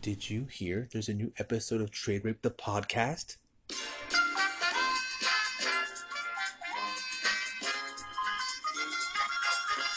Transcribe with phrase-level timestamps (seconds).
[0.00, 3.36] Did you hear there's a new episode of Trade Rape the podcast?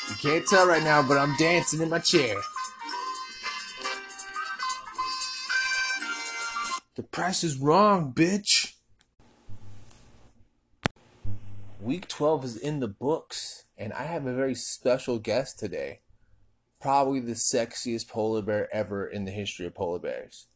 [0.10, 2.36] You can't tell right now, but I'm dancing in my chair.
[6.96, 8.74] The price is wrong, bitch.
[11.80, 16.00] Week 12 is in the books, and I have a very special guest today.
[16.82, 20.48] Probably the sexiest polar bear ever in the history of polar bears.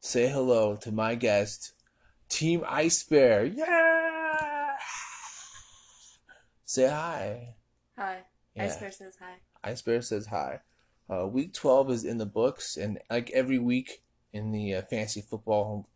[0.00, 1.72] Say hello to my guest,
[2.28, 3.44] Team Ice Bear.
[3.44, 4.76] Yeah!
[6.64, 7.56] Say hi.
[7.98, 8.18] Hi.
[8.54, 8.64] Yeah.
[8.64, 9.34] Ice Bear says hi.
[9.64, 10.60] Ice Bear says hi.
[11.12, 15.20] Uh, week 12 is in the books, and like every week in the uh, fantasy
[15.20, 15.88] football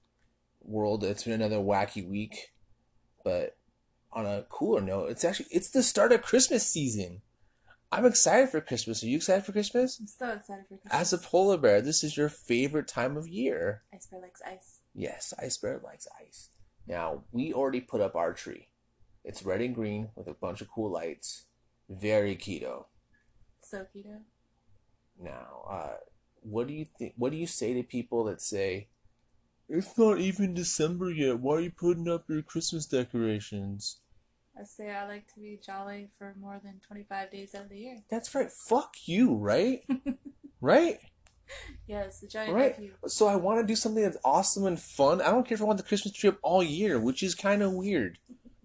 [0.60, 2.52] world, it's been another wacky week.
[3.22, 3.56] But
[4.12, 7.22] on a cooler note, it's actually it's the start of Christmas season.
[7.94, 9.04] I'm excited for Christmas.
[9.04, 10.00] Are you excited for Christmas?
[10.00, 10.92] I'm so excited for Christmas.
[10.92, 13.82] As a polar bear, this is your favorite time of year.
[13.94, 14.80] Ice Bear likes ice.
[14.94, 16.50] Yes, Ice Bear likes ice.
[16.88, 18.66] Now, we already put up our tree.
[19.24, 21.46] It's red and green with a bunch of cool lights.
[21.88, 22.86] Very keto.
[23.60, 24.22] So keto.
[25.20, 25.96] Now, uh,
[26.40, 27.14] what do you think?
[27.16, 28.88] What do you say to people that say,
[29.68, 31.38] "It's not even December yet.
[31.38, 34.00] Why are you putting up your Christmas decorations?"
[34.58, 37.78] I say I like to be jolly for more than 25 days out of the
[37.78, 37.98] year.
[38.08, 38.50] That's right.
[38.50, 39.80] Fuck you, right?
[40.60, 40.98] right?
[41.86, 42.78] Yes, the giant Right.
[42.78, 42.92] nephew.
[43.06, 45.20] So I want to do something that's awesome and fun.
[45.20, 47.62] I don't care if I want the Christmas tree up all year, which is kind
[47.62, 48.18] of weird.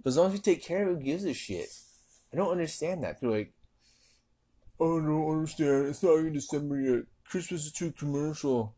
[0.03, 1.69] But as long as you take care of it, who gives a shit?
[2.31, 3.19] I don't understand that.
[3.19, 3.53] They're like,
[4.79, 5.87] oh, I don't understand.
[5.87, 7.03] It's not even December yet.
[7.25, 8.75] Christmas is too commercial.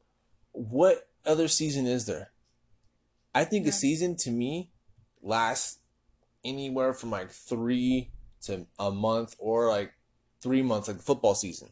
[0.54, 2.32] What other season is there?
[3.36, 4.72] I think a season to me
[5.22, 5.81] lasts
[6.44, 8.12] anywhere from like three
[8.44, 9.94] to a month or like
[10.42, 11.70] three months, like the football season.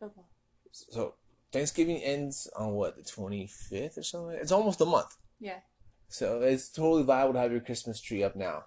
[0.00, 0.28] Football.
[0.72, 1.14] So
[1.52, 4.36] Thanksgiving ends on what the twenty fifth or something.
[4.40, 5.60] It's almost a month, Yeah.
[6.08, 8.64] so it's totally viable to have your Christmas tree up now.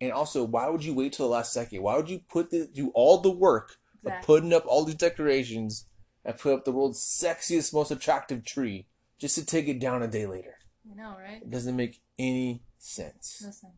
[0.00, 1.82] And also, why would you wait till the last second?
[1.82, 5.86] Why would you put the do all the work of putting up all these decorations
[6.24, 8.86] and put up the world's sexiest, most attractive tree
[9.18, 10.56] just to take it down a day later?
[10.90, 11.42] I know, right?
[11.42, 13.40] It doesn't make any sense.
[13.44, 13.72] No sense.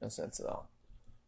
[0.00, 0.68] No sense at all.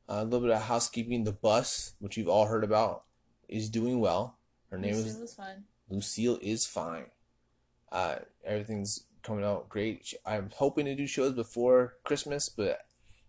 [0.08, 1.24] Uh, a little bit of housekeeping.
[1.24, 3.04] The bus, which you've all heard about,
[3.48, 4.38] is doing well.
[4.70, 5.64] Her name is Lucille was fun.
[5.88, 7.06] Lucille is fine.
[7.90, 10.14] Uh, everything's coming out great.
[10.26, 12.80] I'm hoping to do shows before Christmas, but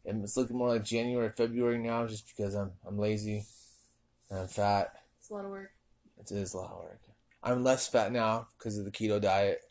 [0.05, 3.45] it's looking more like January, February now, just because I'm I'm lazy
[4.29, 4.93] and I'm fat.
[5.19, 5.71] It's a lot of work.
[6.19, 7.01] It is a lot of work.
[7.41, 9.61] I'm less fat now because of the keto diet.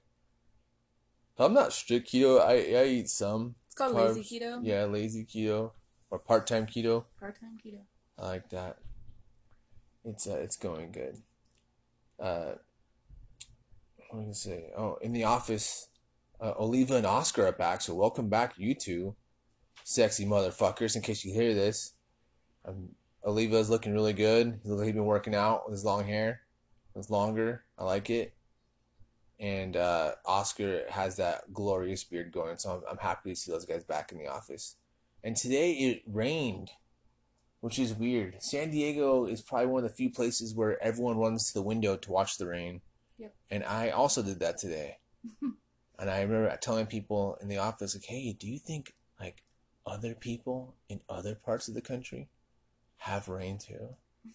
[1.39, 2.41] I'm not strict keto.
[2.41, 3.55] I I eat some.
[3.79, 4.17] It's called Carbs.
[4.17, 4.61] lazy keto.
[4.65, 5.71] Yeah, lazy keto
[6.11, 7.05] or part time keto.
[7.21, 7.79] Part-time keto.
[8.19, 8.79] I like that.
[10.05, 11.19] It's uh, it's going good.
[12.19, 12.55] Uh,
[14.11, 14.71] what can I say?
[14.77, 15.91] Oh, in the office,
[16.41, 17.81] uh, Oliva and Oscar are back.
[17.81, 19.15] So welcome back, you two,
[19.85, 20.97] sexy motherfuckers.
[20.97, 21.93] In case you hear this,
[22.65, 22.89] um,
[23.23, 24.59] Oliva's looking really good.
[24.61, 26.41] He looks like he's been working out with his long hair.
[26.97, 27.63] It's longer.
[27.79, 28.35] I like it.
[29.41, 32.59] And uh, Oscar has that glorious beard going.
[32.59, 34.77] So I'm, I'm happy to see those guys back in the office.
[35.23, 36.71] And today it rained
[37.61, 38.37] which is weird.
[38.41, 41.97] San Diego is probably one of the few places where everyone runs to the window
[41.97, 42.81] to watch the rain.
[43.19, 43.35] Yep.
[43.51, 44.99] And I also did that today.
[45.43, 49.43] and I remember telling people in the office, like, hey, do you think like
[49.87, 52.29] other people in other parts of the country
[52.99, 53.95] have rain too?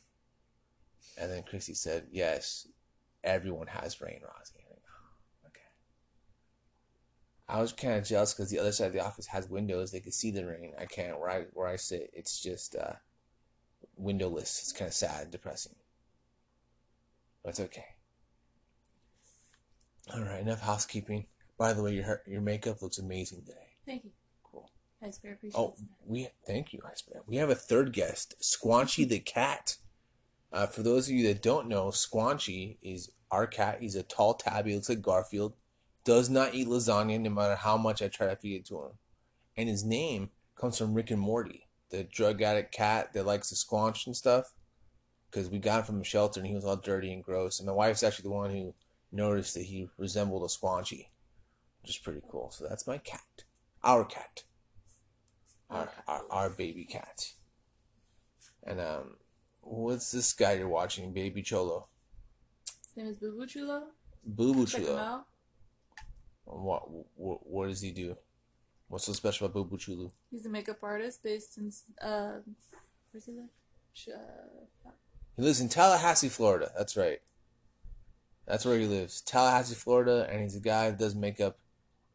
[1.16, 2.68] And then Chrissy said, yes,
[3.24, 4.66] everyone has rain, Rosie.
[4.66, 5.62] I'm like, "Oh, okay.
[7.54, 10.00] I was kind of jealous because the other side of the office has windows; they
[10.00, 10.74] could see the rain.
[10.80, 11.20] I can't.
[11.20, 12.94] Where I where I sit, it's just uh,
[13.96, 14.60] windowless.
[14.60, 15.76] It's kind of sad, and depressing.
[17.44, 17.86] But it's okay.
[20.12, 21.28] All right, enough housekeeping.
[21.60, 23.68] By the way, your your makeup looks amazing today.
[23.86, 24.12] Thank you.
[24.44, 24.72] Cool.
[25.04, 25.86] Ice Bear appreciates Oh, that.
[26.08, 29.78] we thank you, Ice We have a third guest, Squanchy the cat.
[30.52, 33.78] Uh, for those of you that don't know, Squanchy is our cat.
[33.82, 35.54] He's a tall tabby, looks like Garfield.
[36.04, 38.92] Does not eat lasagna, no matter how much I try to feed it to him.
[39.56, 43.56] And his name comes from Rick and Morty, the drug addict cat that likes to
[43.56, 44.54] squanch and stuff.
[45.30, 47.60] Because we got him from a shelter and he was all dirty and gross.
[47.60, 48.74] And my wife's actually the one who
[49.12, 51.08] noticed that he resembled a Squanchy,
[51.82, 52.52] which is pretty cool.
[52.52, 53.44] So that's my cat,
[53.84, 54.44] our cat
[55.74, 57.34] our, our, our baby cat.
[58.64, 59.16] And um,
[59.62, 61.88] what's this guy you're watching, Baby Cholo?
[62.88, 63.84] His name is Boo Boo Chulo.
[64.24, 65.26] Boo Boo Chulo.
[66.46, 66.84] What,
[67.16, 68.16] what what does he do?
[68.88, 70.12] What's so special about Boo Boo Chulo?
[70.30, 71.72] He's a makeup artist based in,
[72.06, 72.40] uh,
[73.12, 73.50] where's he live?
[74.14, 74.90] Uh,
[75.36, 76.72] He lives in Tallahassee, Florida.
[76.78, 77.20] That's right.
[78.46, 81.58] That's where he lives, Tallahassee, Florida, and he's a guy that does makeup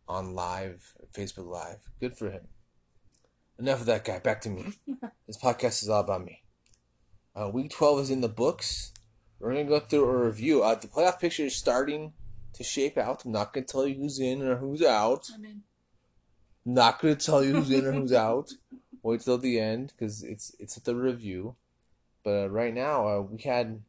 [0.07, 1.89] on live Facebook Live.
[2.01, 2.43] Good for him.
[3.59, 4.19] Enough of that guy.
[4.19, 4.75] Back to me.
[5.27, 6.43] this podcast is all about me.
[7.35, 8.93] Uh, week 12 is in the books.
[9.41, 10.63] We're going to go through a review.
[10.63, 12.13] Uh, the playoff picture is starting
[12.59, 13.25] to shape out.
[13.25, 15.27] I'm not going to tell you who's in or who's out.
[15.35, 15.63] I mean,
[16.65, 18.51] Not going to tell you who's in or who's out.
[19.03, 21.57] Wait till the end because it's it's at the review.
[22.25, 23.83] But uh, right now, uh, we had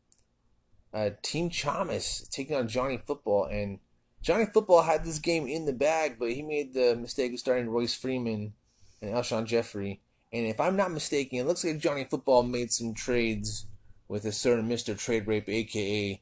[0.93, 3.79] uh, Team Chamas taking on Johnny Football, and
[4.21, 7.69] Johnny Football had this game in the bag, but he made the mistake of starting
[7.69, 8.53] Royce Freeman
[9.01, 10.01] and Alshon Jeffery.
[10.31, 13.65] And if I'm not mistaken, it looks like Johnny Football made some trades
[14.07, 14.97] with a certain Mr.
[14.97, 16.21] Trade Rape, aka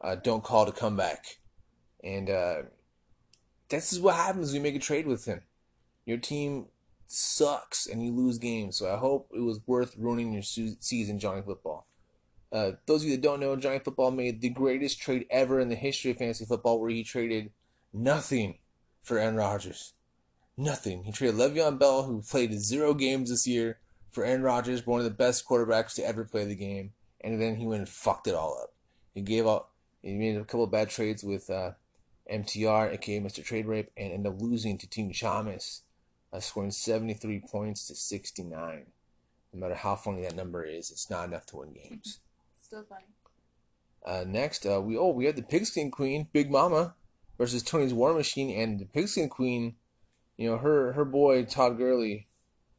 [0.00, 1.38] uh, Don't Call to Comeback.
[2.02, 2.62] And uh,
[3.68, 5.42] this is what happens when you make a trade with him.
[6.04, 6.66] Your team
[7.06, 8.76] sucks and you lose games.
[8.76, 11.86] So I hope it was worth ruining your season, Johnny Football.
[12.50, 15.68] Uh, those of you that don't know, Johnny Football made the greatest trade ever in
[15.68, 17.50] the history of fantasy football, where he traded
[17.94, 18.58] nothing
[19.02, 19.94] for Aaron Rodgers.
[20.56, 21.04] Nothing.
[21.04, 23.78] He traded Le'Veon Bell, who played zero games this year,
[24.10, 27.56] for Aaron Rodgers, one of the best quarterbacks to ever play the game, and then
[27.56, 28.74] he went and fucked it all up.
[29.14, 29.70] He gave up.
[30.02, 31.70] He made a couple bad trades with uh,
[32.32, 33.44] MTR, aka Mr.
[33.44, 35.82] Trade Rape, and end up losing to Team Chamas,
[36.32, 38.86] uh, scoring 73 points to 69.
[39.52, 42.20] No matter how funny that number is, it's not enough to win games.
[42.60, 43.04] still funny.
[44.04, 46.94] Uh, next, uh, we oh we have the Pigskin Queen, Big Mama,
[47.38, 49.76] versus Tony's War Machine, and the Pigskin Queen.
[50.36, 52.26] You know her her boy Todd Gurley,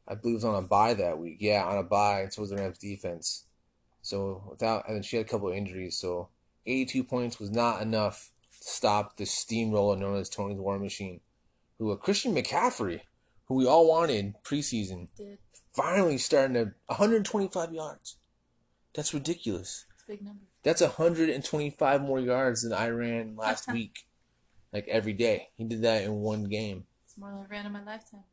[0.06, 1.38] I believe was on a bye that week.
[1.40, 3.44] Yeah, on a bye, and so was the Rams defense.
[4.02, 5.96] So without, and then she had a couple of injuries.
[5.96, 6.28] So
[6.66, 8.32] 82 points was not enough
[8.64, 11.20] stop the steamroller known as Tony's War Machine,
[11.78, 13.02] who uh, Christian McCaffrey,
[13.46, 15.08] who we all wanted preseason,
[15.72, 18.16] finally starting at 125 yards.
[18.94, 19.84] That's ridiculous.
[19.94, 20.44] it's a big number.
[20.62, 24.06] That's 125 more yards than I ran last week,
[24.72, 25.48] like every day.
[25.56, 26.84] He did that in one game.
[27.04, 28.24] It's more than I ran in my lifetime.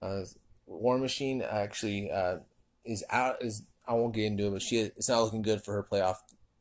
[0.00, 0.22] Uh,
[0.66, 2.38] War Machine actually uh,
[2.86, 3.42] is out.
[3.42, 6.16] Is I won't get into it, but she it's not looking good for her playoff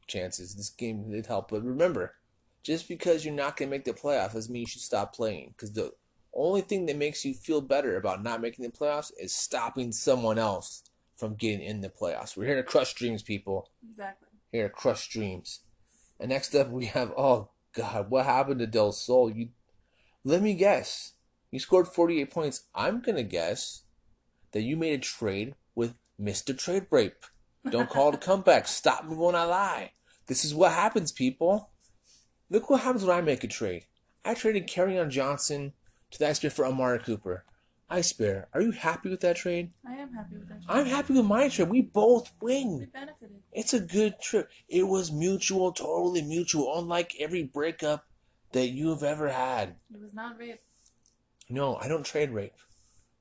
[0.08, 0.56] chances.
[0.56, 2.16] This game did help, but remember,
[2.64, 5.54] just because you're not gonna make the playoffs doesn't mean you should stop playing.
[5.56, 5.92] Because the
[6.34, 10.38] only thing that makes you feel better about not making the playoffs is stopping someone
[10.38, 10.84] else
[11.16, 12.38] from getting in the playoffs.
[12.38, 13.70] We're here to crush dreams, people.
[13.90, 14.28] Exactly.
[14.52, 15.60] here to Crush Dreams.
[16.20, 19.30] And next up we have oh god, what happened to Del Sol?
[19.32, 19.50] You
[20.24, 21.14] let me guess.
[21.52, 22.64] You scored 48 points.
[22.76, 23.84] I'm gonna guess
[24.52, 26.58] that you made a trade with Mr.
[26.58, 27.26] Trade Rape.
[27.70, 28.68] Don't call it a comeback.
[28.68, 29.92] Stop me when I lie.
[30.28, 31.70] This is what happens, people.
[32.50, 33.86] Look what happens when I make a trade.
[34.26, 35.74] I traded Kerryon Johnson
[36.12, 37.46] to the Ice Bear for Amari Cooper.
[37.92, 39.72] Ice Bear, are you happy with that trade?
[39.88, 40.64] I am happy with that.
[40.64, 40.68] Trade.
[40.68, 41.70] I'm happy with my trade.
[41.70, 42.80] We both win.
[42.80, 43.38] We benefited.
[43.52, 44.50] It's a good trip.
[44.68, 48.06] It was mutual, totally mutual, unlike every breakup
[48.52, 49.76] that you have ever had.
[49.94, 50.62] It was not rape.
[51.50, 52.54] No, I don't trade rape.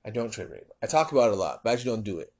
[0.05, 0.69] I don't trade rape.
[0.83, 2.33] I talk about it a lot, but I actually don't do it.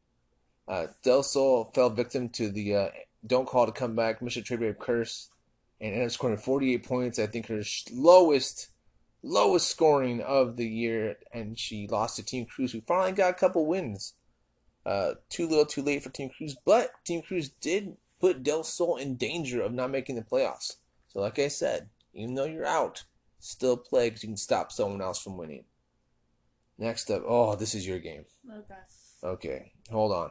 [0.67, 2.89] Uh, Del Sol fell victim to the uh,
[3.27, 4.45] don't call to come back Mr.
[4.45, 5.31] Trade Rape curse
[5.81, 7.19] and ended up scoring 48 points.
[7.19, 8.69] I think her lowest,
[9.23, 13.35] lowest scoring of the year, and she lost to Team Cruz, who finally got a
[13.35, 14.15] couple wins.
[14.85, 18.97] Uh, too little, too late for Team Cruz, but Team Cruz did put Del Sol
[18.97, 20.77] in danger of not making the playoffs.
[21.09, 23.05] So, like I said, even though you're out,
[23.39, 25.65] still play because you can stop someone else from winning.
[26.79, 28.25] Next up, oh, this is your game.
[28.51, 28.75] Okay.
[29.25, 30.31] Okay, hold on.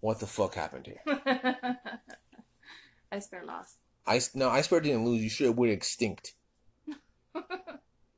[0.00, 1.02] What the fuck happened here?
[3.12, 3.76] Ice Bear lost.
[4.06, 5.22] Ice no, Ice Bear didn't lose.
[5.22, 6.34] You should have went extinct.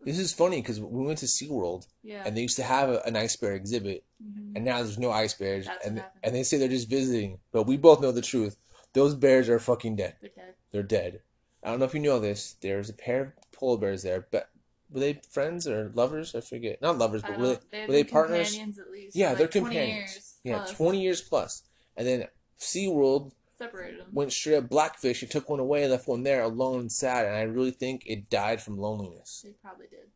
[0.05, 2.25] This is funny because we went to SeaWorld Yeah.
[2.27, 4.53] and they used to have a, an Ice Bear exhibit, Mhm.
[4.55, 7.63] and now there's no ice bears, That's and and they say they're just visiting, but
[7.63, 8.59] we both know the truth.
[8.93, 10.17] Those bears are fucking dead.
[10.21, 10.55] They're dead.
[10.73, 11.23] They're dead.
[11.63, 12.53] I don't know if you know this.
[12.61, 14.51] There's a pair of polar bears there, but
[14.91, 16.35] were they friends or lovers?
[16.35, 16.83] I forget.
[16.83, 18.55] Not lovers, but were they, were they partners?
[18.59, 19.17] at least.
[19.17, 20.13] Yeah, for they're 20 companions.
[20.13, 20.73] Years Yeah, plus.
[20.73, 21.63] 20 years plus.
[21.97, 22.27] And then
[22.61, 24.09] SeaWorld Separated them.
[24.13, 27.27] went straight up blackfish He took one away and left one there alone and sad.
[27.27, 29.45] And I really think it died from loneliness.
[29.47, 30.09] It probably did.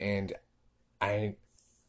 [0.00, 0.32] And
[1.00, 1.36] I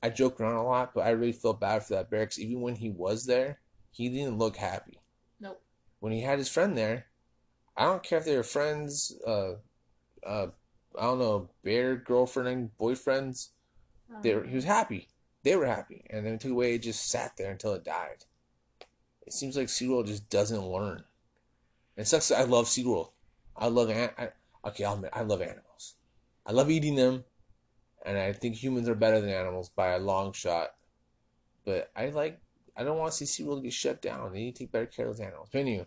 [0.01, 2.61] I joke around a lot, but I really felt bad for that bear because even
[2.61, 3.59] when he was there,
[3.91, 4.99] he didn't look happy.
[5.39, 5.61] Nope.
[5.99, 7.07] When he had his friend there,
[7.75, 9.53] I don't care if they were friends, uh,
[10.25, 10.47] uh,
[10.97, 13.49] I don't know, bear girlfriend and boyfriends.
[14.13, 15.07] Um, They were, he was happy.
[15.43, 16.75] They were happy, and then took away.
[16.75, 18.25] It just sat there until it died.
[19.29, 21.03] It seems like SeaWorld just doesn't learn.
[21.95, 22.31] It sucks.
[22.31, 23.11] I love SeaWorld.
[23.55, 24.09] I love an.
[24.17, 24.29] I,
[24.65, 25.93] okay, I'll admit, I love animals.
[26.47, 27.23] I love eating them,
[28.03, 30.69] and I think humans are better than animals by a long shot.
[31.63, 32.39] But I like.
[32.75, 34.33] I don't want to see SeaWorld get shut down.
[34.33, 35.49] They need to take better care of those animals.
[35.51, 35.85] But anyway,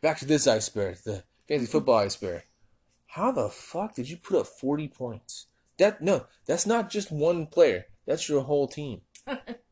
[0.00, 2.22] back to this ice the fantasy football ice.
[3.08, 5.46] How the fuck did you put up 40 points?
[5.78, 7.86] That no, that's not just one player.
[8.06, 9.00] That's your whole team.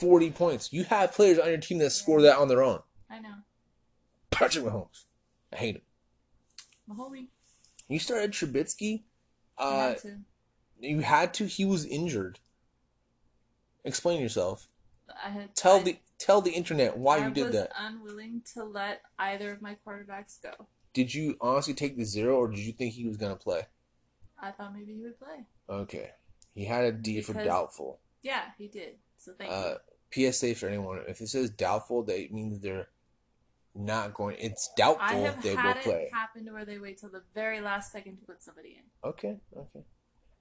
[0.00, 0.72] 40 points.
[0.72, 2.80] You have players on your team that score that on their own.
[3.10, 3.34] I know.
[4.30, 5.04] Patrick Mahomes.
[5.52, 5.82] I hate him.
[6.90, 7.28] Mahomie.
[7.88, 9.02] You started Trubisky.
[9.56, 10.16] Uh, had to.
[10.80, 11.46] you had to.
[11.46, 12.40] He was injured.
[13.84, 14.68] Explain yourself.
[15.24, 17.72] I had Tell I, the tell the internet why I you did was that.
[17.78, 20.66] unwilling to let either of my quarterbacks go.
[20.92, 23.62] Did you honestly take the zero, or did you think he was gonna play?
[24.40, 25.44] I thought maybe he would play.
[25.68, 26.10] Okay,
[26.54, 28.00] he had a D for doubtful.
[28.22, 28.94] Yeah, he did.
[29.24, 29.76] So thank Uh,
[30.14, 30.30] you.
[30.32, 32.88] PSA for anyone: if it says doubtful, that means they're
[33.74, 34.36] not going.
[34.38, 36.02] It's I doubtful have they will had play.
[36.10, 39.08] it happen to where they wait till the very last second to put somebody in.
[39.08, 39.84] Okay, okay.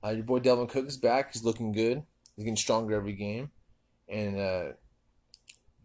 [0.04, 1.34] Uh, your boy Dalvin Cook is back.
[1.34, 2.04] He's looking good.
[2.36, 3.52] He's getting stronger every game.
[4.10, 4.64] And uh,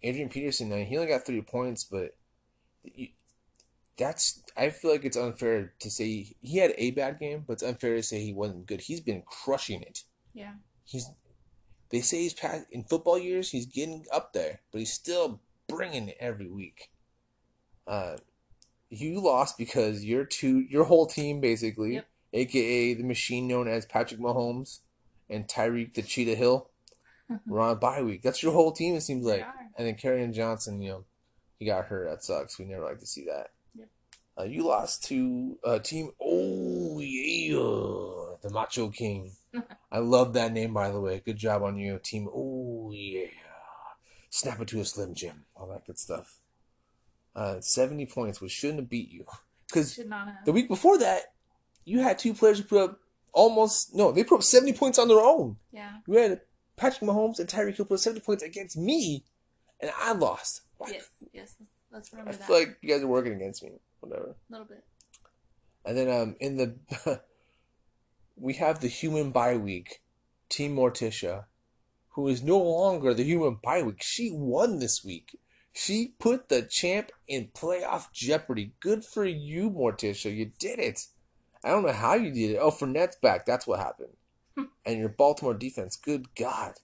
[0.02, 2.16] Adrian Peterson, he only got three points, but
[2.82, 3.08] you,
[3.96, 7.62] that's I feel like it's unfair to say he had a bad game, but it's
[7.62, 8.82] unfair to say he wasn't good.
[8.82, 10.02] He's been crushing it.
[10.34, 10.54] Yeah.
[10.84, 11.08] He's
[11.90, 13.50] they say he's past in football years.
[13.50, 16.90] He's getting up there, but he's still bringing it every week.
[17.86, 18.16] Uh,
[18.90, 22.06] you lost because your two, your whole team basically, Yep.
[22.34, 24.80] aka the machine known as Patrick Mahomes
[25.30, 26.70] and Tyreek the Cheetah Hill,
[27.46, 28.22] were on bye week.
[28.22, 28.94] That's your whole team.
[28.94, 29.40] It seems like.
[29.76, 31.04] And then Kerryon Johnson, you know,
[31.58, 32.08] he got hurt.
[32.08, 32.58] That sucks.
[32.58, 33.50] We never like to see that.
[33.74, 33.88] Yep.
[34.38, 36.10] Uh, you lost to uh, team.
[36.20, 39.32] Oh yeah, the Macho King.
[39.92, 41.20] I love that name, by the way.
[41.24, 42.28] Good job on you, team.
[42.34, 43.26] Oh yeah,
[44.30, 45.44] snap it to a Slim Jim.
[45.56, 46.38] All that good stuff.
[47.34, 49.24] Uh, seventy points, which shouldn't have beat you,
[49.68, 50.44] because Should not have.
[50.44, 51.32] the week before that,
[51.84, 53.00] you had two players who put up
[53.32, 55.56] almost no, they put up seventy points on their own.
[55.72, 55.98] yeah.
[56.06, 56.40] You had
[56.76, 59.24] Patrick Mahomes and Tyreek Hill put up 70 points against me,
[59.80, 60.62] and I lost.
[60.76, 60.92] What?
[60.92, 61.08] Yes.
[61.32, 61.54] Yes.
[61.92, 62.46] Let's I remember that.
[62.46, 63.70] feel like you guys are working against me.
[64.00, 64.30] Whatever.
[64.30, 64.84] a little bit.
[65.84, 66.74] And then um in the
[68.40, 70.00] we have the human bye week,
[70.48, 71.44] Team Morticia,
[72.10, 74.02] who is no longer the human bye week.
[74.02, 75.38] She won this week.
[75.72, 78.72] She put the champ in playoff jeopardy.
[78.80, 80.34] Good for you, Morticia.
[80.34, 81.06] You did it.
[81.62, 82.58] I don't know how you did it.
[82.60, 83.46] Oh, Fournette's back.
[83.46, 84.16] That's what happened.
[84.84, 86.74] and your Baltimore defense, good God.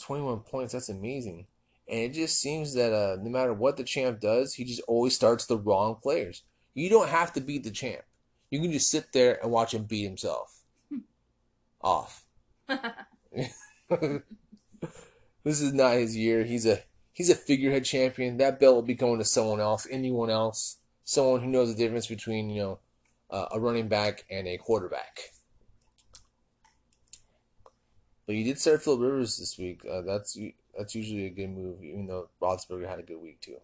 [0.00, 0.72] 21 points.
[0.72, 1.46] That's amazing.
[1.88, 5.14] And it just seems that uh, no matter what the champ does, he just always
[5.14, 6.42] starts the wrong players.
[6.72, 8.02] You don't have to beat the champ.
[8.50, 10.62] You can just sit there and watch him beat himself
[11.80, 12.24] off.
[12.68, 12.80] this
[15.44, 16.44] is not his year.
[16.44, 16.80] He's a
[17.12, 18.36] he's a figurehead champion.
[18.36, 22.06] That belt will be going to someone else, anyone else, someone who knows the difference
[22.06, 22.78] between you know
[23.30, 25.20] uh, a running back and a quarterback.
[28.26, 29.80] But you did start Phil Rivers this week.
[29.90, 30.38] Uh, that's
[30.76, 33.56] that's usually a good move, even though Roethlisberger had a good week too.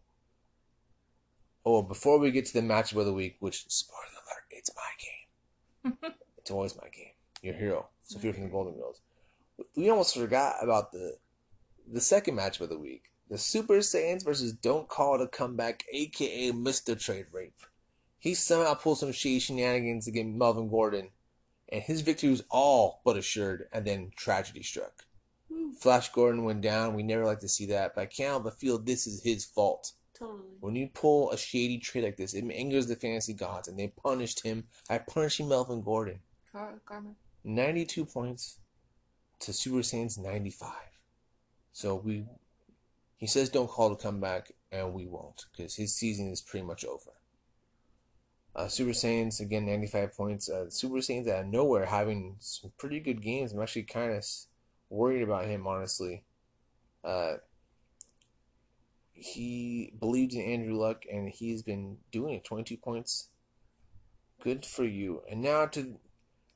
[1.69, 5.91] Oh, before we get to the matchup of the week, which spoiler alert, it's my
[5.91, 6.13] game.
[6.39, 7.11] it's always my game.
[7.43, 9.01] Your hero, Sophia from the Golden Girls.
[9.77, 11.17] We almost forgot about the
[11.93, 15.85] the second matchup of the week: the Super Saiyans versus Don't Call It a Comeback,
[15.93, 17.61] aka Mister Trade Rape.
[18.17, 21.09] He somehow pulled some shady shenanigans against Melvin Gordon,
[21.69, 23.67] and his victory was all but assured.
[23.73, 25.05] And then tragedy struck.
[25.81, 26.95] Flash Gordon went down.
[26.95, 29.45] We never like to see that, but I can't help but feel this is his
[29.45, 29.93] fault.
[30.19, 30.57] Totally.
[30.61, 33.89] When you pull a shady trade like this, it angers the fantasy gods, and they
[33.89, 36.21] punished him by punishing Melvin Gordon.
[36.51, 37.11] Car- karma.
[37.45, 38.59] 92 points
[39.41, 40.71] to Super Saiyans 95.
[41.73, 42.25] So we,
[43.19, 46.65] he says don't call to come back, and we won't, because his season is pretty
[46.65, 47.11] much over.
[48.55, 50.49] Uh, Super Saiyans, again, 95 points.
[50.49, 53.53] Uh, Super Saiyans out of nowhere having some pretty good games.
[53.53, 54.25] I'm actually kind of
[54.89, 56.25] worried about him, honestly.
[57.05, 57.35] Uh,
[59.17, 62.45] he believed in Andrew Luck, and he's been doing it.
[62.45, 63.29] 22 points.
[64.43, 65.23] Good for you.
[65.31, 65.99] And now to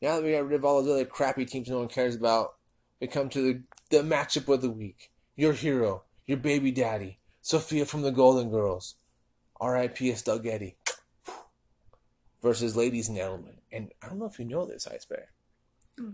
[0.03, 2.55] now that we got rid of all those other crappy teams no one cares about,
[3.01, 5.11] we come to the, the matchup of the week.
[5.37, 8.97] Your hero, your baby daddy, Sophia from the Golden Girls,
[9.61, 10.15] R.I.P.
[10.25, 10.77] Doug Eddy,
[12.43, 13.59] versus Ladies and Element.
[13.73, 15.29] And I don't know if you know this, Ice Bear.
[15.99, 16.11] Hmm.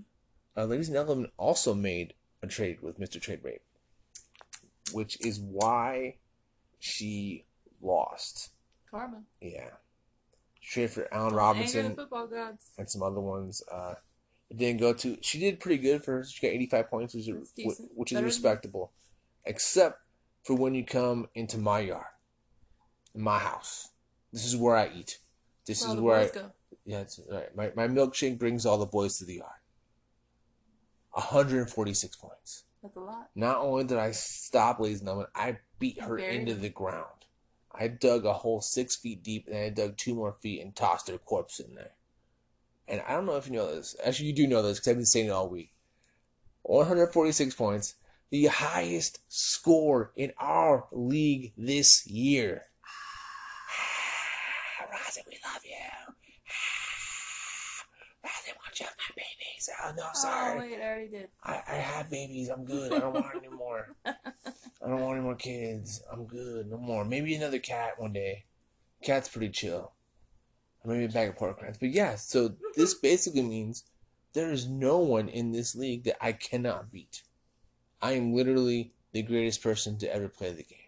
[0.56, 3.20] Uh, Ladies and Element also made a trade with Mr.
[3.20, 3.62] Trade Rape,
[4.92, 6.16] which is why
[6.86, 7.44] she
[7.80, 8.50] lost.
[8.90, 9.22] Karma.
[9.40, 9.70] Yeah.
[10.62, 12.70] Traded for Allen Robinson football gods.
[12.78, 13.62] and some other ones.
[13.70, 13.94] Uh,
[14.50, 15.18] it didn't go to.
[15.20, 16.24] She did pretty good for her.
[16.24, 17.90] She got 85 points, which That's is decent.
[17.94, 18.92] which is Better than- respectable,
[19.44, 20.00] except
[20.44, 22.06] for when you come into my yard,
[23.14, 23.88] my house.
[24.32, 25.18] This is where I eat.
[25.66, 26.52] This is where I, go.
[26.84, 27.54] yeah, it's, right.
[27.56, 29.50] My my milkshake brings all the boys to the yard.
[31.12, 32.64] 146 points.
[32.86, 33.30] That's a lot.
[33.34, 37.26] Not only did I stop Ladies and I beat her into the ground.
[37.74, 41.08] I dug a hole six feet deep, and I dug two more feet and tossed
[41.08, 41.94] her corpse in there.
[42.86, 43.96] And I don't know if you know this.
[44.04, 45.72] Actually, you do know this because I've been saying it all week.
[46.62, 47.96] 146 points,
[48.30, 52.66] the highest score in our league this year.
[54.92, 55.62] Rosie, we love
[58.80, 58.86] you.
[58.86, 59.70] Rosie, have my babies?
[59.82, 61.28] Oh, no, Oh, wait, I already did.
[61.42, 62.48] I, I had babies.
[62.48, 62.92] I'm good.
[62.92, 63.88] I don't want any more.
[64.06, 64.14] I
[64.88, 66.02] don't want any more kids.
[66.12, 66.70] I'm good.
[66.70, 67.04] No more.
[67.04, 68.44] Maybe another cat one day.
[69.02, 69.92] Cat's pretty chill.
[70.84, 71.78] Or maybe a bag of pork rinds.
[71.78, 73.84] But yeah, so this basically means
[74.32, 77.22] there is no one in this league that I cannot beat.
[78.02, 80.78] I am literally the greatest person to ever play the game.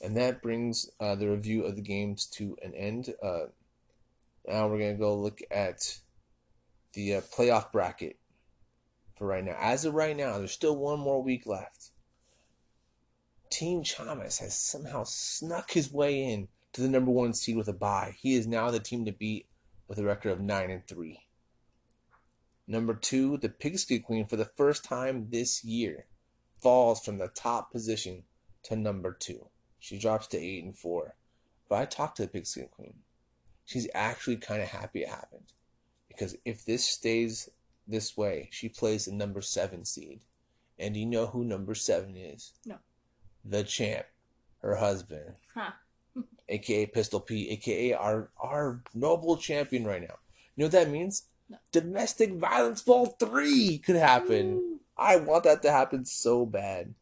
[0.00, 3.14] And that brings uh, the review of the games to an end.
[3.22, 3.46] Uh,
[4.46, 5.98] now we're going to go look at
[6.94, 8.18] the uh, playoff bracket
[9.14, 9.56] for right now.
[9.58, 11.90] As of right now, there's still one more week left.
[13.50, 17.72] Team Chamas has somehow snuck his way in to the number one seed with a
[17.72, 18.14] bye.
[18.18, 19.46] He is now the team to beat
[19.86, 21.26] with a record of nine and three.
[22.66, 26.06] Number two, the Pigskin Queen for the first time this year
[26.60, 28.22] falls from the top position
[28.64, 29.48] to number two.
[29.78, 31.16] She drops to eight and four.
[31.68, 32.94] But I talked to the Pigskin Queen.
[33.64, 35.52] She's actually kind of happy it happened
[36.08, 37.48] because if this stays
[37.86, 40.20] this way, she plays the number seven seed.
[40.78, 42.52] And you know who number seven is?
[42.66, 42.76] No.
[43.44, 44.06] The champ,
[44.62, 45.72] her husband, Huh.
[46.48, 50.16] aka Pistol P, aka our our noble champion right now.
[50.56, 51.24] You know what that means?
[51.48, 51.58] No.
[51.70, 54.54] Domestic violence ball three could happen.
[54.54, 54.80] Ooh.
[54.96, 56.94] I want that to happen so bad.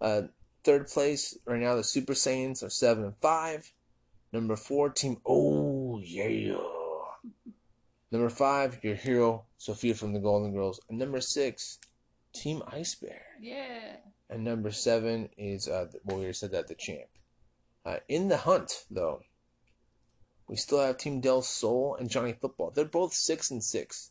[0.00, 0.22] Uh,
[0.64, 3.70] third place right now, the Super Saiyans are seven and five.
[4.32, 5.18] Number four, team.
[5.24, 5.63] Oh
[6.04, 6.56] yeah.
[8.10, 11.78] Number five, your hero Sophia from the Golden Girls, and number six,
[12.32, 13.22] Team Ice Bear.
[13.40, 13.96] Yeah.
[14.30, 17.08] And number seven is uh, well, we already said that the champ.
[17.84, 19.20] Uh, in the hunt, though,
[20.48, 22.70] we still have Team Del Sol and Johnny Football.
[22.70, 24.10] They're both six and six,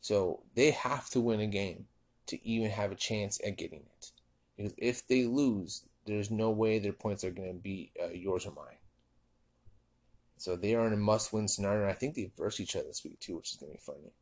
[0.00, 1.86] so they have to win a game
[2.26, 4.12] to even have a chance at getting it.
[4.56, 8.46] Because if they lose, there's no way their points are going to be uh, yours
[8.46, 8.76] or mine.
[10.36, 11.88] So they are in a must-win scenario.
[11.88, 14.12] I think they verse each other this week too, which is going to be funny.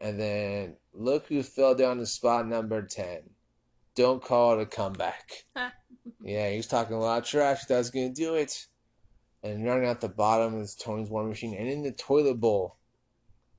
[0.00, 3.30] And then look who fell down to spot number ten.
[3.94, 5.44] Don't call it a comeback.
[6.22, 7.60] yeah, he's talking a lot of trash.
[7.60, 8.66] He thought he was going to do it.
[9.42, 11.54] And running out the bottom is Tony's War Machine.
[11.54, 12.76] And in the toilet bowl,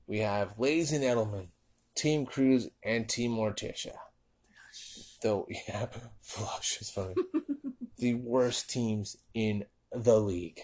[0.06, 1.48] we have Ladies and Edelman,
[1.94, 3.96] Team Cruz, and Team Morticia.
[5.22, 5.86] Though, yeah,
[6.20, 7.14] Flush is funny.
[7.98, 10.60] the worst teams in the league.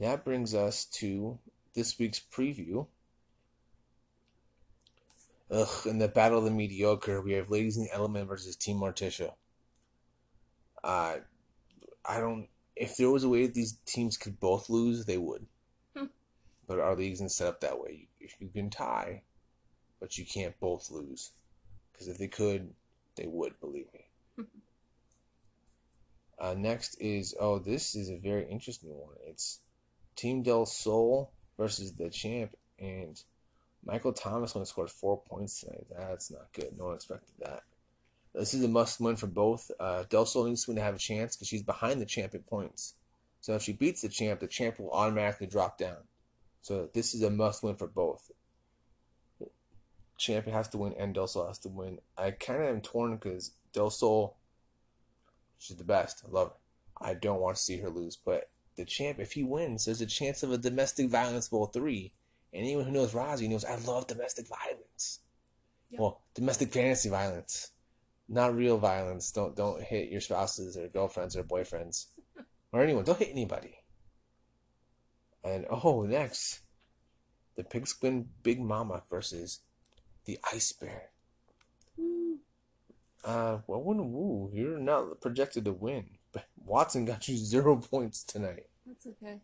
[0.00, 1.38] That brings us to
[1.74, 2.86] this week's preview.
[5.50, 8.78] Ugh, in the Battle of the Mediocre, we have Ladies in the Element versus Team
[8.78, 9.34] Morticia.
[10.82, 11.16] Uh,
[12.08, 12.48] I don't.
[12.74, 15.44] If there was a way that these teams could both lose, they would.
[15.94, 16.06] Hmm.
[16.66, 18.08] But our league isn't set up that way.
[18.18, 19.22] If you can tie,
[20.00, 21.32] but you can't both lose.
[21.92, 22.72] Because if they could,
[23.16, 24.44] they would, believe me.
[26.38, 29.16] uh, next is, oh, this is a very interesting one.
[29.26, 29.60] It's
[30.16, 33.22] Team Del Sol versus the champ, and
[33.84, 35.86] Michael Thomas only scored four points tonight.
[35.96, 36.76] That's not good.
[36.76, 37.62] No one expected that.
[38.34, 39.70] This is a must win for both.
[39.80, 42.34] Uh, Del Sol needs to win to have a chance because she's behind the champ
[42.34, 42.94] in points.
[43.40, 45.96] So if she beats the champ, the champ will automatically drop down.
[46.62, 48.30] So this is a must win for both.
[50.18, 51.98] Champion has to win and Del Sol has to win.
[52.18, 54.36] I kind of am torn because Del Sol,
[55.58, 56.22] she's the best.
[56.26, 56.54] I love her.
[57.02, 60.06] I don't want to see her lose, but the champ, if he wins, there's a
[60.06, 62.12] chance of a domestic violence bowl three.
[62.52, 65.20] And anyone who knows Rozzy knows I love domestic violence.
[65.90, 66.00] Yep.
[66.00, 67.70] Well, domestic fantasy violence,
[68.28, 69.30] not real violence.
[69.30, 72.06] Don't don't hit your spouses or girlfriends or boyfriends
[72.72, 73.04] or anyone.
[73.04, 73.76] Don't hit anybody.
[75.44, 76.60] And oh, next,
[77.56, 79.60] the Pigskin Big Mama versus
[80.24, 81.10] the Ice Bear.
[81.96, 82.38] Woo.
[83.24, 84.50] Uh, well, wouldn't woo.
[84.54, 86.06] You're not projected to win.
[86.32, 88.69] But Watson got you zero points tonight.
[88.86, 89.38] That's okay.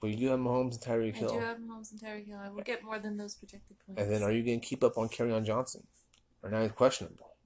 [0.00, 1.30] But you do have Mahomes and Tyreek Hill.
[1.30, 2.38] I do have Mahomes and Tyreek Hill.
[2.38, 4.00] I will get more than those projected points.
[4.00, 5.86] And then are you going to keep up on Kerryon Johnson?
[6.42, 7.36] Or now he's questionable?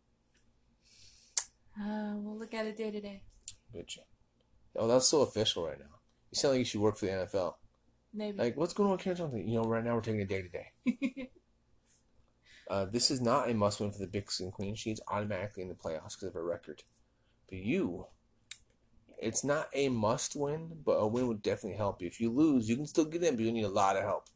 [1.80, 3.22] Uh, we'll look at it day to day.
[3.72, 4.04] Good job.
[4.76, 5.86] Oh, that's so official right now.
[6.30, 7.54] You sound like you should work for the NFL.
[8.12, 8.38] Maybe.
[8.38, 9.46] Like, what's going on with Carry Johnson?
[9.46, 11.30] You know, right now we're taking it day to day.
[12.70, 14.76] Uh, this is not a must win for the Big and Queen.
[14.76, 16.84] She's automatically in the playoffs because of her record.
[17.48, 18.06] But you,
[19.22, 22.06] it's not a must win, but a win would definitely help you.
[22.06, 24.28] If you lose, you can still get in, but you need a lot of help.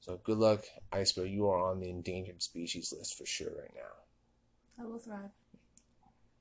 [0.00, 1.26] So good luck, Ice Bear.
[1.26, 4.82] You are on the endangered species list for sure right now.
[4.82, 5.30] I will thrive.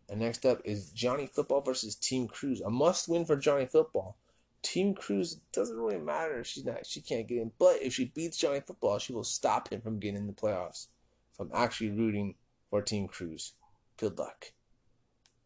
[0.08, 2.62] And next up is Johnny Football versus Team Cruz.
[2.62, 4.16] A must win for Johnny Football
[4.66, 6.44] Team Cruz doesn't really matter.
[6.44, 6.88] She's not.
[6.88, 7.52] She can't get in.
[7.60, 10.88] But if she beats Johnny Football, she will stop him from getting in the playoffs.
[11.34, 12.34] So I'm actually rooting
[12.72, 13.54] for Team Cruz.
[13.98, 14.54] Good luck.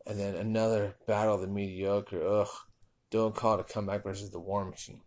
[0.05, 2.25] And then another battle of the mediocre.
[2.25, 2.49] Ugh.
[3.12, 5.01] Don't call it a comeback versus the War Machine.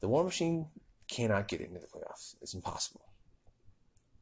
[0.00, 0.68] The War Machine
[1.08, 2.36] cannot get into the playoffs.
[2.40, 3.02] It's impossible.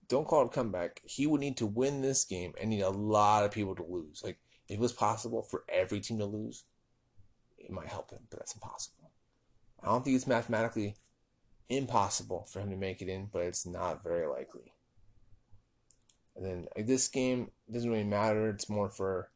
[0.08, 1.00] Don't call it a comeback.
[1.04, 4.22] He would need to win this game and need a lot of people to lose.
[4.24, 6.64] Like, if it was possible for every team to lose,
[7.58, 9.10] it might help him, but that's impossible.
[9.82, 10.96] I don't think it's mathematically
[11.68, 14.72] impossible for him to make it in, but it's not very likely.
[16.36, 18.48] And then like, this game doesn't really matter.
[18.48, 19.30] It's more for.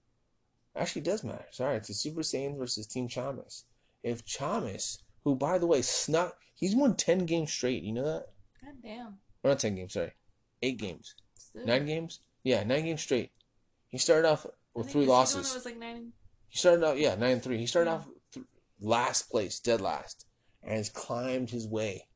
[0.75, 1.47] Actually, it does matter.
[1.53, 3.63] Sorry, it's the Super Saiyans versus Team Chamas.
[4.03, 7.83] If Chamas, who by the way snuck, he's won ten games straight.
[7.83, 8.27] You know that?
[8.63, 9.19] God damn.
[9.43, 9.95] Or not ten games.
[9.95, 10.13] Sorry,
[10.63, 11.15] eight games.
[11.39, 11.65] Still.
[11.67, 12.21] Nine games?
[12.45, 13.31] Yeah, nine games straight.
[13.89, 15.55] He started off with three losses.
[15.55, 16.13] was like nine.
[16.49, 17.59] He started off yeah, nine and three.
[17.59, 17.97] He started Yeah.
[17.97, 18.47] off th-
[18.81, 20.27] last place, dead last,
[20.63, 22.09] and has climbed his way.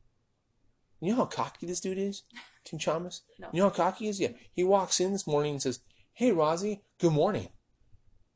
[1.01, 2.25] You know how cocky this dude is,
[2.65, 3.21] Team Chamas.
[3.39, 3.49] No.
[3.53, 4.21] You know how cocky he is?
[4.21, 5.81] Yeah, he walks in this morning and says,
[6.13, 7.49] "Hey, Rozzy, good morning."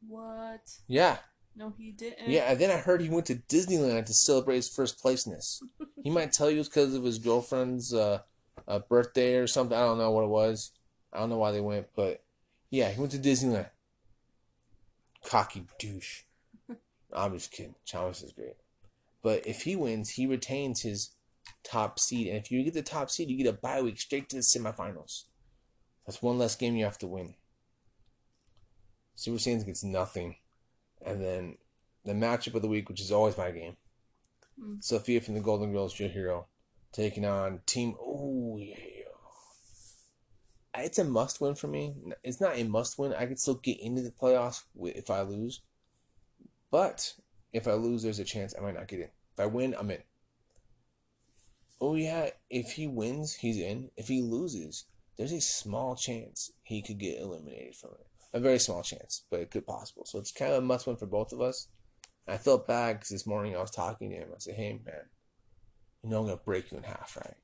[0.07, 0.71] What?
[0.87, 1.19] Yeah,
[1.57, 2.29] No, he didn't.
[2.29, 2.51] yeah.
[2.51, 5.63] And then I heard he went to Disneyland to celebrate his first placeness.
[6.03, 8.21] he might tell you it's because of his girlfriend's uh,
[8.69, 9.77] uh, birthday or something.
[9.77, 10.73] I don't know what it was.
[11.13, 12.23] I don't know why they went, but
[12.71, 13.71] yeah, he went to Disneyland.
[15.25, 16.23] Cocky douche.
[17.13, 17.77] I'm just kidding.
[17.87, 18.57] Chalmers is great.
[19.23, 21.14] But if he wins, he retains his
[21.65, 22.29] top seed.
[22.29, 24.43] And if you get the top seed, you get a bye week straight to the
[24.43, 25.25] semifinals.
[26.07, 27.35] That's one less game you have to win.
[29.17, 30.37] Super Saiyans gets nothing.
[31.05, 31.57] And then
[32.05, 33.77] the matchup of the week, which is always my game.
[34.61, 34.83] Mm.
[34.83, 36.47] Sophia from the Golden Girls, your hero,
[36.93, 37.95] taking on Team.
[38.01, 38.75] Oh, yeah.
[40.77, 41.95] It's a must win for me.
[42.25, 43.15] It's not a must win.
[43.15, 45.61] I could still get into the playoffs if I lose.
[46.71, 47.15] But
[47.53, 49.09] if I lose, there's a chance I might not get in.
[49.33, 50.03] If I win, I'm in.
[51.81, 52.31] Oh, yeah.
[52.51, 53.91] If he wins, he's in.
[53.97, 54.85] If he loses,
[55.17, 58.07] there's a small chance he could get eliminated from it.
[58.33, 60.05] A very small chance, but it could possible.
[60.07, 61.69] So it's kind of a must win for both of us.
[62.27, 64.29] I felt bad because this morning I was talking to him.
[64.35, 65.09] I said, "Hey, man,
[66.03, 67.37] you know I'm gonna break you in half, right?"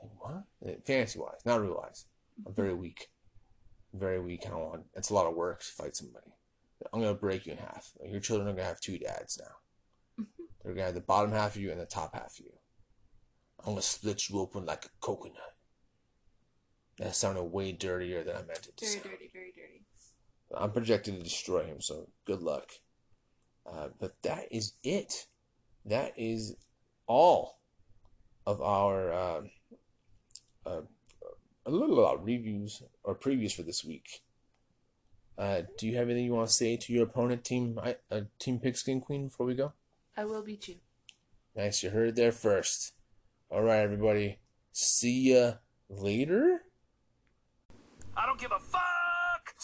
[0.00, 0.86] Like what?
[0.86, 2.06] Fantasy wise, not real wise.
[2.46, 2.82] I'm very mm-hmm.
[2.82, 3.08] weak.
[3.92, 4.44] Very weak.
[4.46, 4.86] I don't want.
[4.94, 6.32] It's a lot of work to fight somebody.
[6.92, 7.92] I'm gonna break you in half.
[8.00, 10.22] Like, your children are gonna have two dads now.
[10.24, 10.44] Mm-hmm.
[10.62, 12.52] They're gonna have the bottom half of you and the top half of you.
[13.60, 15.54] I'm gonna split you open like a coconut.
[16.98, 19.04] That sounded way dirtier than I meant it to Very sound.
[19.04, 19.82] dirty, very dirty.
[20.56, 22.70] I'm projected to destroy him, so good luck.
[23.66, 25.26] Uh, but that is it.
[25.84, 26.56] That is
[27.06, 27.58] all
[28.46, 29.40] of our uh,
[30.64, 30.80] uh,
[31.66, 34.22] a little about reviews or previews for this week.
[35.36, 38.22] Uh, do you have anything you want to say to your opponent, team I- uh,
[38.40, 39.72] Team Pigskin Queen, before we go?
[40.16, 40.76] I will beat you.
[41.54, 42.92] Nice, you heard it there first.
[43.50, 44.40] All right, everybody.
[44.72, 45.54] See ya
[45.88, 46.60] later.
[48.14, 49.54] I don't give a fuck.